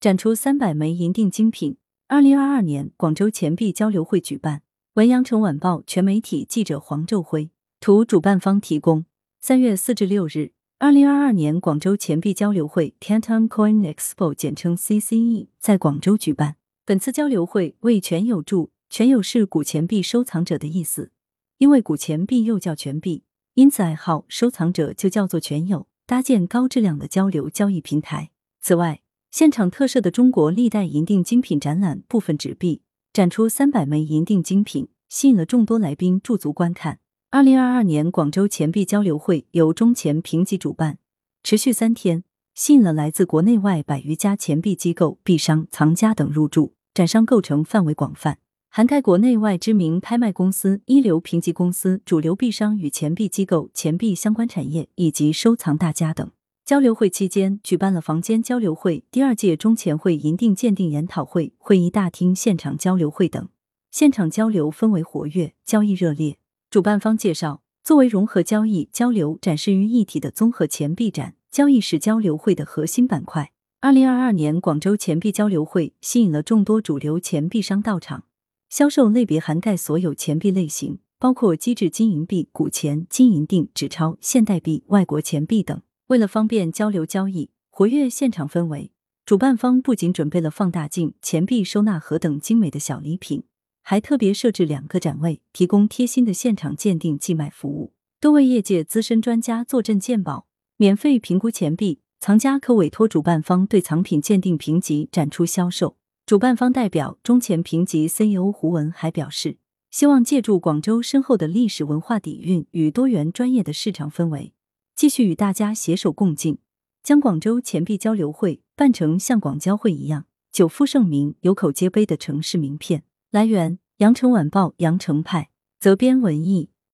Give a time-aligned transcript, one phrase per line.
[0.00, 1.76] 展出三百枚银锭精品。
[2.06, 4.62] 二零二二年广州钱币交流会举办。
[4.94, 9.06] 文阳城晚报全媒体记者黄昼辉，图主办方提供。
[9.40, 16.56] 三月四至六日，二零二二年广州钱币交流会 （Canton Coin Expo） 简称 CCE 在广州举办。
[16.84, 21.10] 本次交流会为全友助，全友是古钱币收藏者的意思，
[21.58, 23.24] 因为古钱币又叫全币，
[23.54, 28.30] 因此爱好收藏者就叫做全友，搭建高质量的交流交易平台。
[28.60, 32.80] 此外，现场特设的中国历代银锭精品展览部分纸币
[33.12, 36.98] 展出三百枚银锭精品，吸引了众多来宾驻足观看。
[37.30, 40.98] 二零二二年广州钱币交流会由中钱评级主办，
[41.42, 46.74] 持续三天，吸引了来自国内外百余家钱币机构、币商、藏家等入驻。
[46.94, 48.38] 展商构成范围广泛，
[48.70, 56.30] 涵盖国内外知名拍卖公司、一流评级公司、主流币商与钱币机构、钱币相关产业以及收藏大家等。
[56.68, 63.48] 交流会期间，举办了房间交流会、第二届中钱会银锭鉴定研讨会、会议大厅现场交流会等，
[63.90, 66.36] 现场交流氛围活跃，交易热烈。
[66.68, 73.52] 主办方介绍，作为融合交易、交流、展示于一体的综合钱币展，交易是交流会的核心板块。
[73.80, 78.24] 二零二二年广州钱币交流会吸引了众多主流钱币商到场，
[78.68, 85.80] 销售类别涵盖所有钱币类型，包括机制金银币、古钱、金银锭、纸钞、现代币、外国钱币等。
[86.08, 88.92] 为了方便交流交易、活跃现场氛围，
[89.26, 93.44] 主办方不仅准备了放大镜、钱币收纳盒等精美的小礼品，
[93.82, 100.46] 还特别设置两个展位，提供贴心的现场鉴定寄卖服务，多位业界资深专家坐镇鉴宝，
[100.78, 102.00] 免费评估钱币。
[102.20, 105.98] 藏家可委托主办方对藏品鉴定评级、展出销售。
[106.24, 109.58] 主办方代表中钱评级 CEO 胡文还表示，
[109.90, 114.52] 希望借助广州深厚的历史文化底蕴与多元专业的市场氛围，
[114.98, 116.58] 继续与大家携手共进，
[117.04, 123.04] 将广州钱币交流会办成像广交会一样久负盛名、有口皆碑的城市名片。
[123.30, 126.70] 来源：羊城晚报羊城派，责编：文艺。